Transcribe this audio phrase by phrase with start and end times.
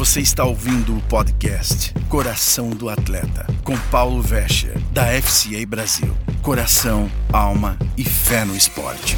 [0.00, 6.08] Você está ouvindo o podcast Coração do Atleta, com Paulo Vescher, da FCA Brasil.
[6.42, 9.14] Coração, alma e fé no esporte.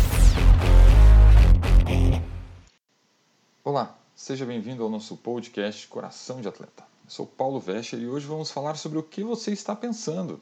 [3.63, 6.83] Olá, seja bem-vindo ao nosso podcast Coração de Atleta.
[7.05, 10.41] Eu sou Paulo Vescher e hoje vamos falar sobre o que você está pensando.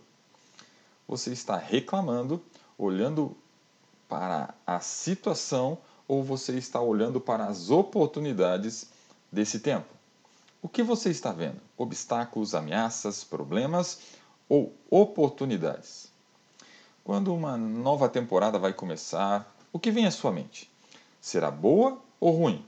[1.07, 2.43] Você está reclamando,
[2.79, 3.37] olhando
[4.09, 5.77] para a situação
[6.09, 8.89] ou você está olhando para as oportunidades
[9.31, 10.00] desse tempo?
[10.63, 11.61] O que você está vendo?
[11.77, 14.01] Obstáculos, ameaças, problemas
[14.49, 16.11] ou oportunidades?
[17.03, 20.71] Quando uma nova temporada vai começar, o que vem à sua mente?
[21.19, 22.65] Será boa ou ruim?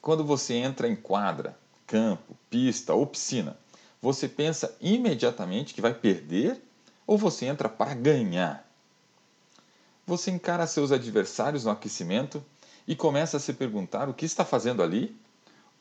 [0.00, 3.56] Quando você entra em quadra, campo, pista ou piscina,
[4.00, 6.62] você pensa imediatamente que vai perder
[7.04, 8.64] ou você entra para ganhar?
[10.06, 12.42] Você encara seus adversários no aquecimento
[12.86, 15.16] e começa a se perguntar o que está fazendo ali?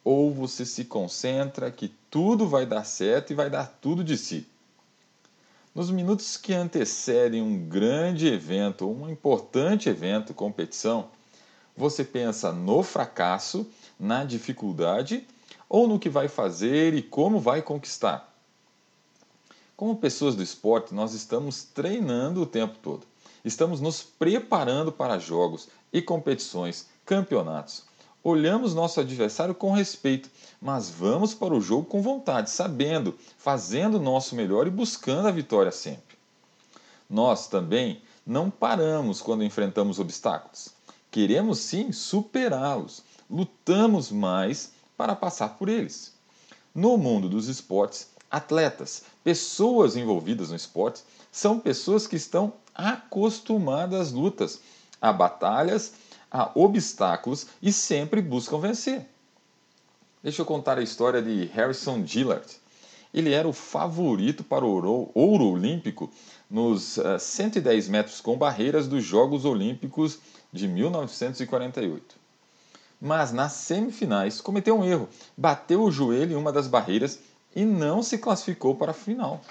[0.03, 4.47] Ou você se concentra que tudo vai dar certo e vai dar tudo de si?
[5.75, 11.09] Nos minutos que antecedem um grande evento um importante evento, competição,
[11.77, 13.65] você pensa no fracasso,
[13.99, 15.25] na dificuldade
[15.69, 18.33] ou no que vai fazer e como vai conquistar?
[19.77, 23.07] Como pessoas do esporte, nós estamos treinando o tempo todo.
[23.45, 27.85] Estamos nos preparando para jogos e competições, campeonatos.
[28.29, 30.29] Olhamos nosso adversário com respeito,
[30.61, 35.31] mas vamos para o jogo com vontade, sabendo, fazendo o nosso melhor e buscando a
[35.31, 36.15] vitória sempre.
[37.09, 40.69] Nós também não paramos quando enfrentamos obstáculos.
[41.09, 46.13] Queremos sim superá-los, lutamos mais para passar por eles.
[46.71, 54.11] No mundo dos esportes, atletas, pessoas envolvidas no esporte, são pessoas que estão acostumadas às
[54.11, 54.59] lutas,
[55.01, 55.93] a batalhas,
[56.31, 59.05] a obstáculos e sempre buscam vencer.
[60.21, 62.45] Deixa eu contar a história de Harrison Gillard.
[63.13, 66.11] Ele era o favorito para o ouro, ouro olímpico
[66.49, 70.19] nos uh, eh, 110 metros com barreiras dos Jogos Olímpicos
[70.51, 72.15] de 1948.
[73.01, 75.07] Mas nas semifinais cometeu um erro,
[75.37, 77.19] bateu o joelho em uma das barreiras
[77.55, 79.41] e não se classificou para a final.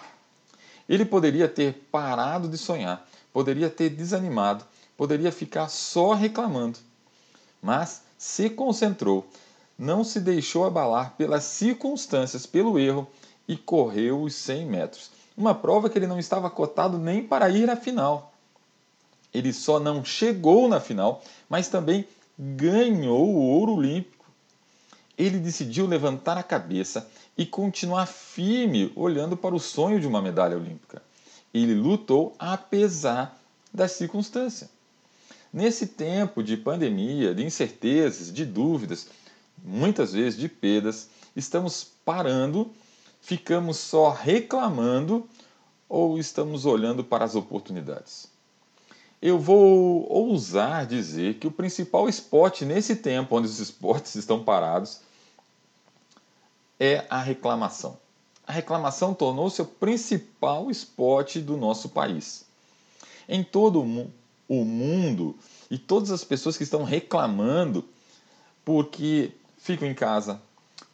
[0.89, 4.65] Ele poderia ter parado de sonhar, poderia ter desanimado,
[4.99, 6.81] poderia ficar só reclamando.
[7.63, 9.25] Mas se concentrou,
[9.79, 13.07] não se deixou abalar pelas circunstâncias, pelo erro
[13.47, 15.11] e correu os 100 metros.
[15.37, 18.35] Uma prova que ele não estava cotado nem para ir à final.
[19.33, 22.05] Ele só não chegou na final, mas também
[22.37, 24.27] ganhou o ouro olímpico.
[25.17, 30.57] Ele decidiu levantar a cabeça e continuar firme olhando para o sonho de uma medalha
[30.57, 31.01] olímpica.
[31.55, 33.39] Ele lutou apesar
[33.73, 34.78] das circunstâncias.
[35.53, 39.09] Nesse tempo de pandemia, de incertezas, de dúvidas,
[39.65, 42.71] muitas vezes de perdas, estamos parando,
[43.21, 45.27] ficamos só reclamando
[45.89, 48.29] ou estamos olhando para as oportunidades?
[49.21, 55.01] Eu vou ousar dizer que o principal esporte nesse tempo onde os esportes estão parados
[56.79, 57.99] é a reclamação.
[58.47, 62.45] A reclamação tornou-se o principal esporte do nosso país.
[63.29, 64.11] Em todo o
[64.49, 65.37] mundo
[65.71, 67.85] e todas as pessoas que estão reclamando
[68.65, 70.41] porque ficam em casa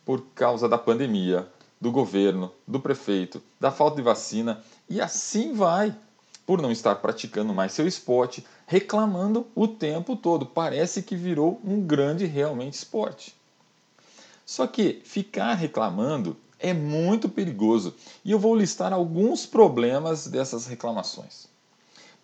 [0.05, 1.47] por causa da pandemia,
[1.81, 5.95] do governo, do prefeito, da falta de vacina e assim vai,
[6.47, 10.47] por não estar praticando mais seu esporte, reclamando o tempo todo.
[10.47, 13.35] Parece que virou um grande realmente esporte.
[14.45, 17.95] Só que ficar reclamando é muito perigoso
[18.25, 21.47] e eu vou listar alguns problemas dessas reclamações.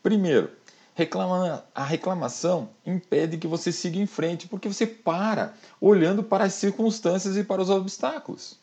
[0.02, 0.50] Primeiro,
[1.00, 6.54] reclama, a reclamação impede que você siga em frente porque você para olhando para as
[6.54, 8.58] circunstâncias e para os obstáculos.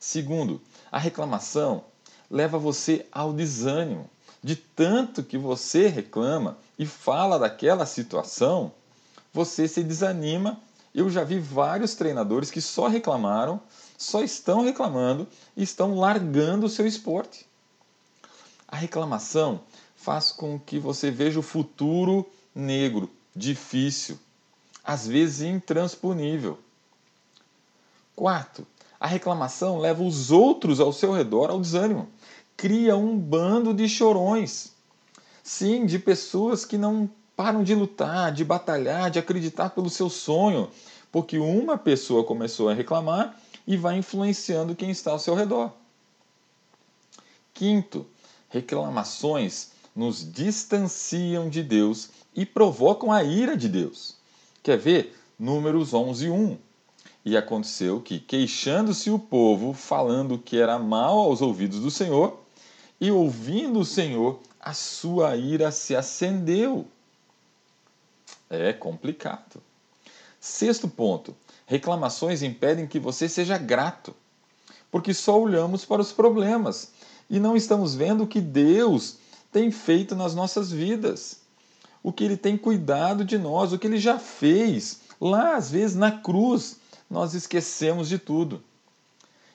[0.00, 1.84] Segundo, a reclamação
[2.30, 4.08] leva você ao desânimo.
[4.42, 8.72] De tanto que você reclama e fala daquela situação,
[9.34, 10.58] você se desanima
[10.94, 13.60] eu já vi vários treinadores que só reclamaram,
[13.98, 17.46] só estão reclamando e estão largando o seu esporte.
[18.66, 19.60] A reclamação
[20.06, 22.24] faz com que você veja o futuro
[22.54, 24.16] negro, difícil,
[24.84, 26.60] às vezes intransponível.
[28.14, 28.64] Quarto,
[29.00, 32.08] a reclamação leva os outros ao seu redor ao desânimo.
[32.56, 34.70] Cria um bando de chorões.
[35.42, 40.70] Sim, de pessoas que não param de lutar, de batalhar, de acreditar pelo seu sonho,
[41.10, 43.36] porque uma pessoa começou a reclamar
[43.66, 45.72] e vai influenciando quem está ao seu redor.
[47.52, 48.06] Quinto,
[48.48, 54.16] reclamações nos distanciam de Deus e provocam a ira de Deus.
[54.62, 55.16] Quer ver?
[55.38, 56.58] Números 11, 1.
[57.24, 62.38] E aconteceu que, queixando-se o povo, falando que era mal aos ouvidos do Senhor,
[63.00, 66.86] e ouvindo o Senhor, a sua ira se acendeu.
[68.48, 69.62] É complicado.
[70.38, 71.34] Sexto ponto:
[71.66, 74.14] reclamações impedem que você seja grato,
[74.90, 76.92] porque só olhamos para os problemas
[77.28, 79.18] e não estamos vendo que Deus
[79.52, 81.40] tem feito nas nossas vidas,
[82.02, 85.96] o que Ele tem cuidado de nós, o que Ele já fez lá, às vezes,
[85.96, 86.78] na cruz.
[87.08, 88.62] Nós esquecemos de tudo.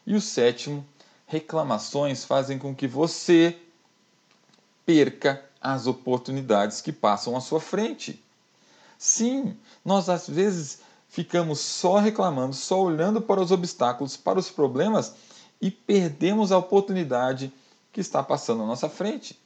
[0.05, 0.85] E o sétimo,
[1.27, 3.57] reclamações fazem com que você
[4.85, 8.21] perca as oportunidades que passam à sua frente.
[8.97, 9.55] Sim,
[9.85, 15.13] nós às vezes ficamos só reclamando, só olhando para os obstáculos, para os problemas
[15.61, 17.53] e perdemos a oportunidade
[17.93, 19.40] que está passando à nossa frente.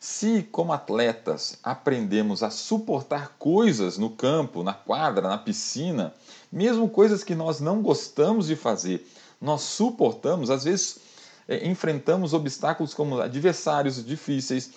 [0.00, 6.14] Se, como atletas, aprendemos a suportar coisas no campo, na quadra, na piscina,
[6.52, 9.04] mesmo coisas que nós não gostamos de fazer,
[9.40, 10.98] nós suportamos, às vezes
[11.48, 14.70] é, enfrentamos obstáculos como adversários difíceis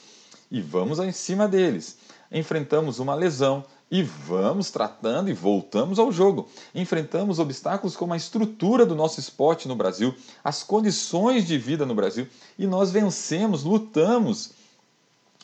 [0.50, 1.98] e vamos em cima deles.
[2.32, 6.50] Enfrentamos uma lesão e vamos tratando e voltamos ao jogo.
[6.74, 11.94] Enfrentamos obstáculos como a estrutura do nosso esporte no Brasil, as condições de vida no
[11.94, 12.26] Brasil
[12.58, 14.61] e nós vencemos, lutamos.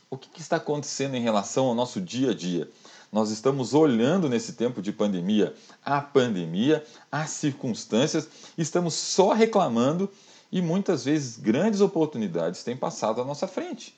[0.10, 2.70] O que, está acontecendo em relação ao nosso dia a dia?
[3.12, 10.10] Nós estamos olhando nesse tempo de pandemia a pandemia, as circunstâncias, estamos só reclamando
[10.50, 13.98] e muitas vezes grandes oportunidades têm passado à nossa frente.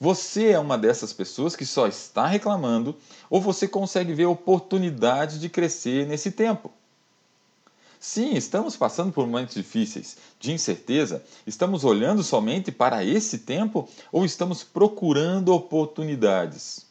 [0.00, 2.96] Você é uma dessas pessoas que só está reclamando
[3.30, 6.72] ou você consegue ver oportunidades de crescer nesse tempo?
[8.00, 11.24] Sim, estamos passando por momentos difíceis, de incerteza.
[11.44, 16.86] Estamos olhando somente para esse tempo ou estamos procurando oportunidades?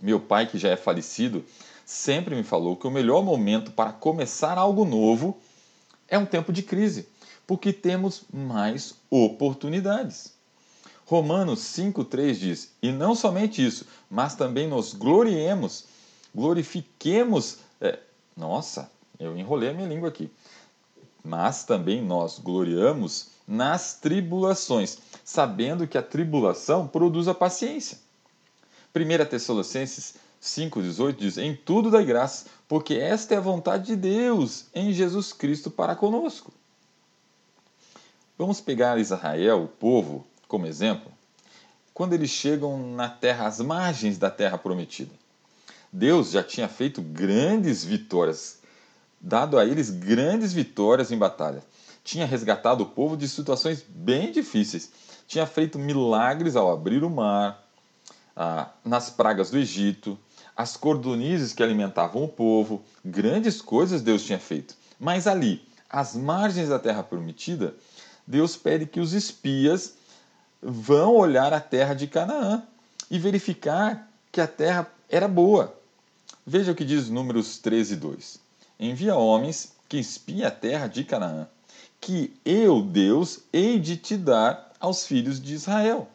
[0.00, 1.44] Meu pai, que já é falecido,
[1.84, 5.36] sempre me falou que o melhor momento para começar algo novo
[6.06, 7.08] é um tempo de crise,
[7.44, 10.32] porque temos mais oportunidades.
[11.06, 15.86] Romanos 5,3 diz: E não somente isso, mas também nos gloriemos,
[16.32, 17.58] glorifiquemos.
[17.80, 17.98] É,
[18.36, 18.88] nossa,
[19.18, 20.30] eu enrolei a minha língua aqui.
[21.24, 27.98] Mas também nós gloriamos nas tribulações, sabendo que a tribulação produz a paciência.
[28.94, 34.66] 1 Tessalonicenses 5,18 diz: Em tudo dai graça, porque esta é a vontade de Deus
[34.74, 36.52] em Jesus Cristo para conosco.
[38.36, 41.10] Vamos pegar Israel, o povo, como exemplo,
[41.92, 45.10] quando eles chegam na terra, às margens da terra prometida.
[45.92, 48.57] Deus já tinha feito grandes vitórias,
[49.20, 51.62] dado a eles grandes vitórias em batalha.
[52.04, 54.90] Tinha resgatado o povo de situações bem difíceis.
[55.26, 57.62] Tinha feito milagres ao abrir o mar,
[58.34, 60.18] ah, nas pragas do Egito,
[60.56, 62.82] as cordonizes que alimentavam o povo.
[63.04, 64.74] Grandes coisas Deus tinha feito.
[64.98, 67.74] Mas ali, às margens da terra prometida,
[68.26, 69.94] Deus pede que os espias
[70.62, 72.62] vão olhar a terra de Canaã
[73.10, 75.74] e verificar que a terra era boa.
[76.46, 78.47] Veja o que diz Números 13, 2.
[78.78, 81.48] Envia homens que espiem a terra de Canaã,
[82.00, 86.08] que eu, Deus, hei de te dar aos filhos de Israel.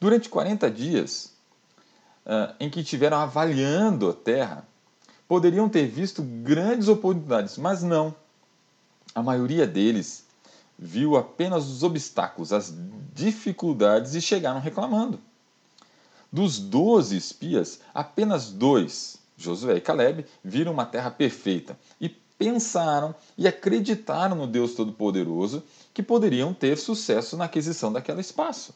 [0.00, 1.32] Durante 40 dias,
[2.24, 4.66] uh, em que estiveram avaliando a terra,
[5.28, 8.14] poderiam ter visto grandes oportunidades, mas não.
[9.14, 10.24] A maioria deles
[10.78, 12.72] viu apenas os obstáculos, as
[13.14, 15.20] dificuldades e chegaram reclamando.
[16.32, 23.48] Dos doze espias, apenas dois, Josué e Caleb, viram uma terra perfeita e pensaram e
[23.48, 28.74] acreditaram no Deus Todo-Poderoso que poderiam ter sucesso na aquisição daquele espaço.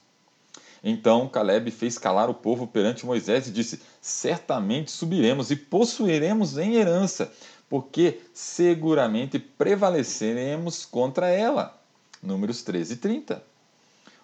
[0.82, 6.74] Então Caleb fez calar o povo perante Moisés e disse: Certamente subiremos e possuiremos em
[6.74, 7.32] herança,
[7.68, 11.78] porque seguramente prevaleceremos contra ela.
[12.22, 13.42] Números 13 e 30.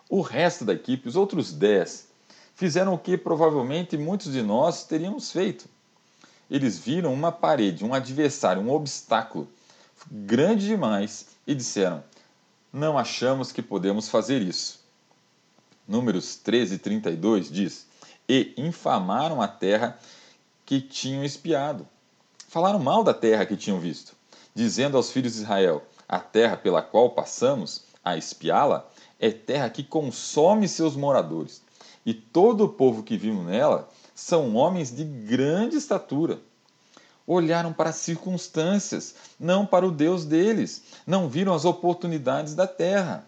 [0.09, 2.09] O resto da equipe, os outros 10,
[2.54, 5.66] fizeram o que provavelmente muitos de nós teríamos feito.
[6.50, 9.49] Eles viram uma parede, um adversário, um obstáculo
[10.11, 12.02] grande demais e disseram:
[12.73, 14.80] Não achamos que podemos fazer isso.
[15.87, 17.87] Números 13 e 32 diz:
[18.28, 19.99] E infamaram a terra
[20.66, 21.87] que tinham espiado.
[22.49, 24.14] Falaram mal da terra que tinham visto,
[24.54, 28.88] dizendo aos filhos de Israel: A terra pela qual passamos a espiá-la,
[29.19, 31.62] é terra que consome seus moradores,
[32.04, 33.88] e todo o povo que vive nela
[34.20, 36.38] são homens de grande estatura.
[37.26, 43.24] Olharam para as circunstâncias, não para o Deus deles, não viram as oportunidades da terra.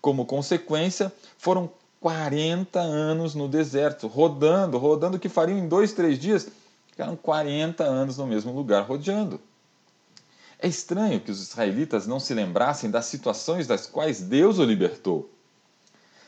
[0.00, 1.70] Como consequência, foram
[2.00, 6.48] 40 anos no deserto, rodando, rodando, que fariam em dois, três dias,
[6.96, 9.38] Ficaram 40 anos no mesmo lugar rodeando.
[10.58, 15.30] É estranho que os israelitas não se lembrassem das situações das quais Deus o libertou,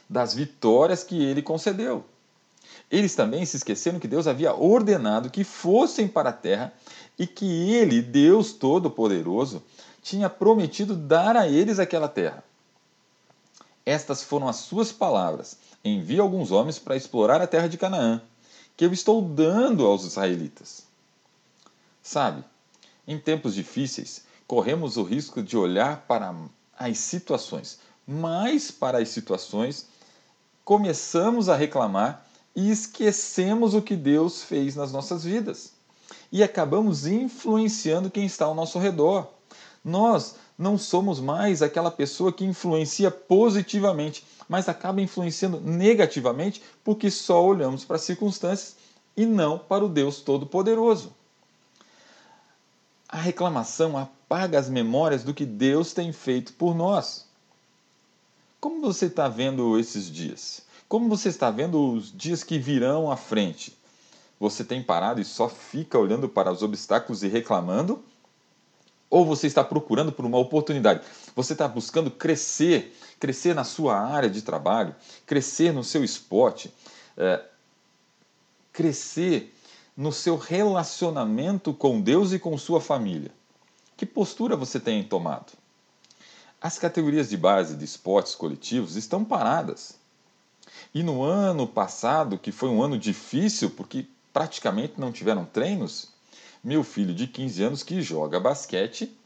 [0.07, 2.05] das vitórias que ele concedeu.
[2.91, 6.73] Eles também se esqueceram que Deus havia ordenado que fossem para a terra
[7.19, 9.63] e que ele, Deus Todo-Poderoso,
[10.03, 12.43] tinha prometido dar a eles aquela terra.
[13.85, 18.23] Estas foram as suas palavras: Envie alguns homens para explorar a terra de Canaã,
[18.77, 20.85] que eu estou dando aos israelitas.
[22.03, 22.43] Sabe,
[23.07, 26.35] em tempos difíceis, corremos o risco de olhar para
[26.79, 29.87] as situações, mais para as situações,
[30.65, 35.73] começamos a reclamar e esquecemos o que Deus fez nas nossas vidas.
[36.31, 39.29] E acabamos influenciando quem está ao nosso redor.
[39.85, 47.45] Nós não somos mais aquela pessoa que influencia positivamente, mas acaba influenciando negativamente porque só
[47.45, 48.77] olhamos para as circunstâncias
[49.17, 51.13] e não para o Deus Todo-Poderoso.
[53.09, 57.27] A reclamação apaga as memórias do que Deus tem feito por nós.
[58.61, 60.63] Como você está vendo esses dias?
[60.89, 63.77] Como você está vendo os dias que virão à frente?
[64.41, 68.03] Você tem parado e só fica olhando para os obstáculos e reclamando?
[69.11, 71.05] Ou você está procurando por uma oportunidade?
[71.37, 74.95] Você está buscando crescer, crescer na sua área de trabalho,
[75.27, 76.73] crescer no seu esporte,
[77.19, 77.45] é,
[78.73, 79.55] crescer
[79.95, 83.31] no seu relacionamento com Deus e com sua família.
[83.95, 85.53] Que postura você tem tomado?
[86.61, 89.98] As categorias de base de esportes coletivos estão paradas.
[90.95, 96.09] E no ano passado, que foi um ano difícil porque praticamente não tiveram treinos,
[96.63, 99.17] meu filho de 15 anos que joga basquete,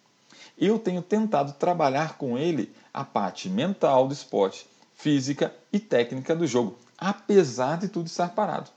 [0.58, 6.46] eu tenho tentado trabalhar com ele a parte mental do esporte, física e técnica do
[6.46, 8.70] jogo, apesar de tudo estar parado.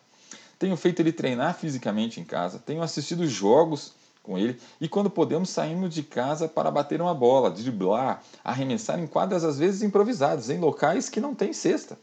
[0.57, 5.49] Tenho feito ele treinar fisicamente em casa, tenho assistido jogos com ele e quando podemos
[5.49, 10.57] saímos de casa para bater uma bola, driblar, arremessar em quadras às vezes improvisadas, em
[10.57, 11.97] locais que não tem cesta.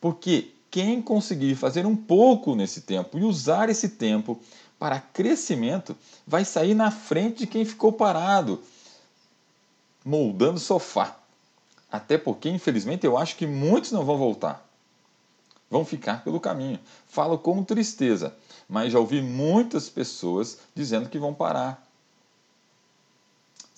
[0.00, 4.40] Porque quem conseguir fazer um pouco nesse tempo e usar esse tempo
[4.78, 8.62] para crescimento vai sair na frente de quem ficou parado,
[10.04, 11.18] moldando sofá.
[11.90, 14.66] Até porque, infelizmente, eu acho que muitos não vão voltar.
[15.70, 16.78] Vão ficar pelo caminho.
[17.06, 18.34] Falo com tristeza,
[18.68, 21.87] mas já ouvi muitas pessoas dizendo que vão parar.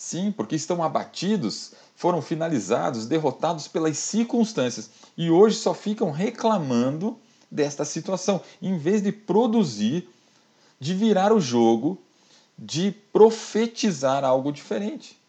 [0.00, 7.18] Sim, porque estão abatidos, foram finalizados, derrotados pelas circunstâncias e hoje só ficam reclamando
[7.50, 10.08] desta situação, em vez de produzir,
[10.80, 11.98] de virar o jogo,
[12.58, 15.20] de profetizar algo diferente.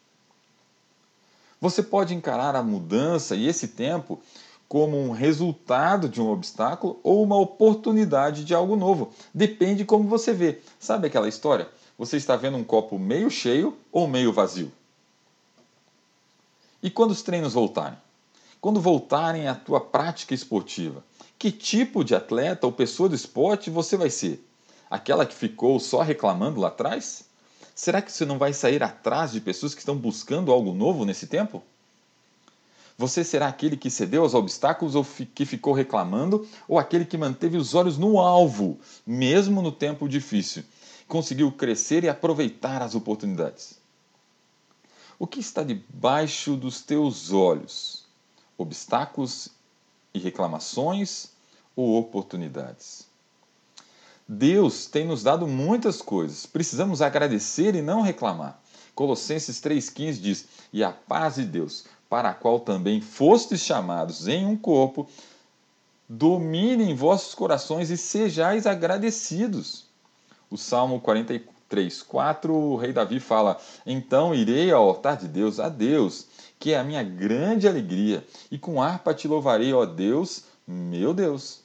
[1.60, 4.22] Você pode encarar a mudança e esse tempo
[4.70, 9.12] como um resultado de um obstáculo ou uma oportunidade de algo novo.
[9.34, 10.62] Depende como você vê.
[10.80, 11.68] Sabe aquela história?
[12.02, 14.72] Você está vendo um copo meio cheio ou meio vazio?
[16.82, 17.96] E quando os treinos voltarem?
[18.60, 21.04] Quando voltarem à tua prática esportiva,
[21.38, 24.44] que tipo de atleta ou pessoa do esporte você vai ser?
[24.90, 27.26] Aquela que ficou só reclamando lá atrás?
[27.76, 31.28] Será que você não vai sair atrás de pessoas que estão buscando algo novo nesse
[31.28, 31.62] tempo?
[32.98, 35.06] Você será aquele que cedeu aos obstáculos ou
[35.36, 40.64] que ficou reclamando, ou aquele que manteve os olhos no alvo, mesmo no tempo difícil?
[41.12, 43.78] Conseguiu crescer e aproveitar as oportunidades.
[45.20, 48.06] O que está debaixo dos teus olhos?
[48.58, 49.50] Obstáculos
[50.14, 51.28] e reclamações
[51.76, 53.06] ou oportunidades?
[54.26, 58.62] Deus tem nos dado muitas coisas, precisamos agradecer e não reclamar.
[58.96, 64.46] Colossenses 3,15 diz: E a paz de Deus, para a qual também fostes chamados em
[64.46, 65.10] um corpo,
[66.08, 69.91] domine em vossos corações e sejais agradecidos.
[70.52, 75.70] O Salmo 43, 4, o rei Davi fala: Então irei ao altar de Deus, a
[75.70, 76.28] Deus,
[76.60, 81.62] que é a minha grande alegria, e com harpa te louvarei, ó Deus, meu Deus.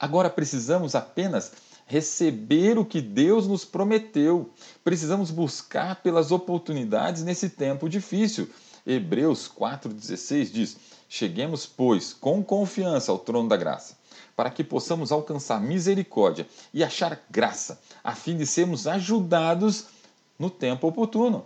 [0.00, 1.52] Agora precisamos apenas
[1.84, 4.48] receber o que Deus nos prometeu.
[4.82, 8.48] Precisamos buscar pelas oportunidades nesse tempo difícil.
[8.86, 13.97] Hebreus 4,16 diz: Cheguemos, pois, com confiança ao trono da graça
[14.38, 19.86] para que possamos alcançar misericórdia e achar graça, a fim de sermos ajudados
[20.38, 21.44] no tempo oportuno.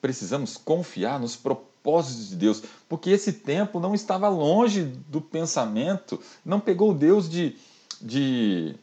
[0.00, 6.58] Precisamos confiar nos propósitos de Deus, porque esse tempo não estava longe do pensamento, não
[6.58, 7.54] pegou Deus de,
[8.00, 8.74] de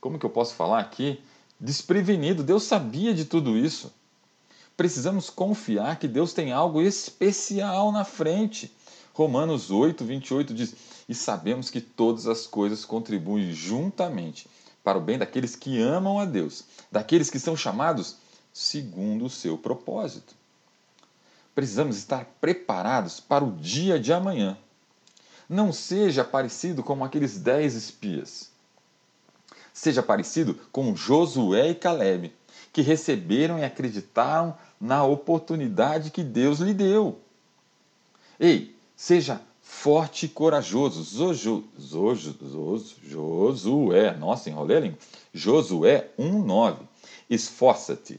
[0.00, 1.20] como que eu posso falar aqui?
[1.60, 2.42] Desprevenido.
[2.42, 3.92] Deus sabia de tudo isso.
[4.74, 8.74] Precisamos confiar que Deus tem algo especial na frente
[9.16, 10.74] Romanos 8, 28 diz:
[11.08, 14.46] E sabemos que todas as coisas contribuem juntamente
[14.84, 18.16] para o bem daqueles que amam a Deus, daqueles que são chamados
[18.52, 20.34] segundo o seu propósito.
[21.54, 24.58] Precisamos estar preparados para o dia de amanhã.
[25.48, 28.50] Não seja parecido como aqueles dez espias.
[29.72, 32.34] Seja parecido com Josué e Caleb,
[32.70, 37.18] que receberam e acreditaram na oportunidade que Deus lhe deu.
[38.38, 41.02] Ei, seja forte e corajoso.
[41.02, 44.98] Zojo, Zojo, Zojo, Josué, nossa, enrolei a língua.
[45.34, 46.78] Josué 1,9.
[47.28, 48.18] Esforça-te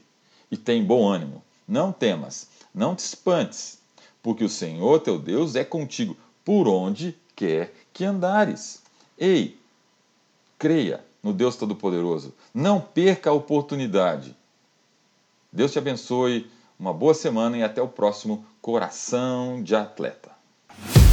[0.51, 1.43] e tem bom ânimo.
[1.67, 3.79] Não temas, não te espantes,
[4.22, 6.15] porque o Senhor teu Deus é contigo
[6.46, 8.81] por onde quer que andares.
[9.17, 9.60] Ei,
[10.57, 12.34] creia no Deus Todo-Poderoso.
[12.53, 14.36] Não perca a oportunidade.
[15.51, 20.37] Deus te abençoe, uma boa semana e até o próximo Coração de Atleta.
[20.86, 21.07] Yeah.